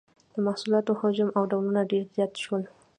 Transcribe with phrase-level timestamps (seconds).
[0.33, 2.63] د محصولاتو حجم او ډولونه ډیر زیات شول.